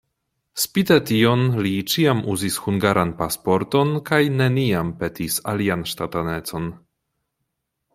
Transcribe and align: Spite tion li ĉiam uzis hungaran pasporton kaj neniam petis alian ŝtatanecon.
Spite 0.61 0.95
tion 1.09 1.43
li 1.65 1.73
ĉiam 1.91 2.23
uzis 2.33 2.57
hungaran 2.65 3.13
pasporton 3.21 3.95
kaj 4.11 4.21
neniam 4.41 4.93
petis 5.05 5.41
alian 5.55 5.89
ŝtatanecon. 5.95 6.73